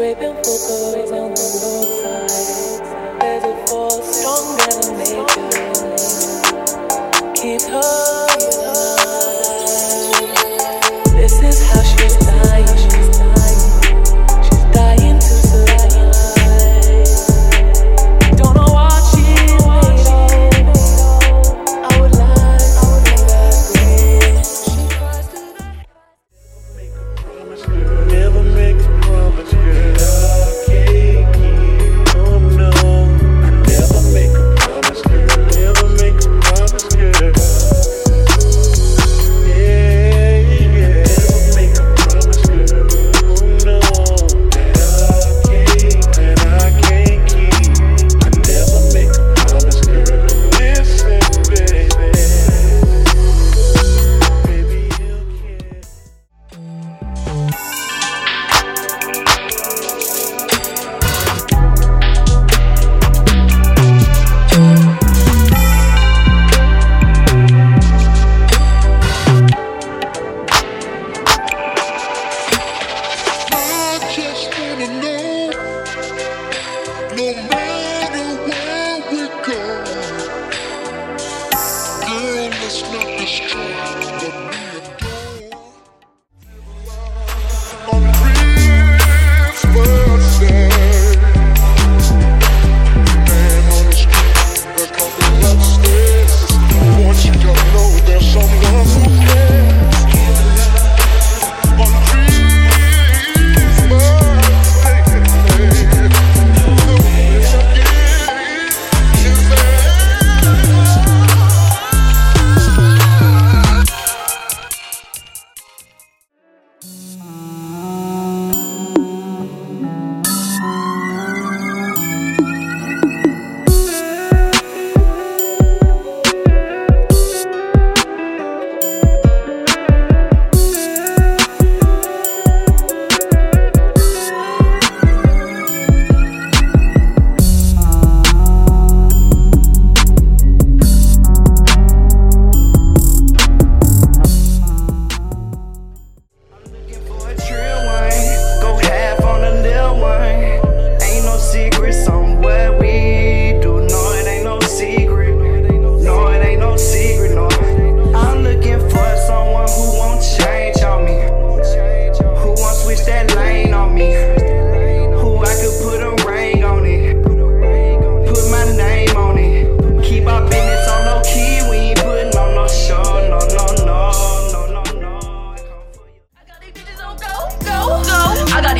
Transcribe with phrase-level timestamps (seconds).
[0.00, 0.56] scraping for
[1.12, 2.99] on the roadside.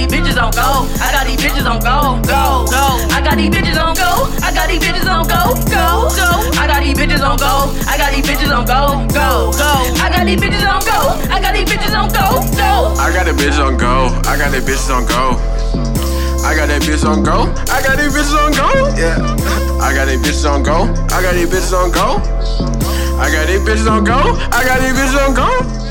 [0.00, 0.88] these bitches on go.
[1.00, 2.84] I got these bitches on go, go, go.
[3.12, 4.32] I got these bitches on go.
[4.40, 6.30] I got these bitches on go, go, go.
[6.56, 7.68] I got these bitches on go.
[7.84, 9.72] I got these bitches on go, go, go.
[10.00, 10.98] I got these bitches on go.
[11.28, 12.96] I got these bitches on go, go.
[12.96, 14.08] I got the bitches on go.
[14.24, 15.36] I got the bitches on go.
[16.40, 17.52] I got that bitch on go.
[17.68, 18.72] I got these bitches on go.
[18.96, 19.20] Yeah.
[19.84, 20.88] I got these bitches on go.
[21.14, 22.16] I got these bitches on go.
[23.20, 24.16] I got these bitches on go.
[24.50, 25.89] I got these bitches on go.